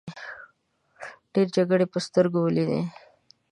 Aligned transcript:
ډیرې 1.33 1.51
جګړې 1.55 1.85
په 1.91 1.99
سترګو 2.05 2.39
ولیدې. 2.43 2.81